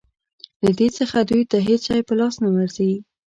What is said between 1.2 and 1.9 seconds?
دوی ته هېڅ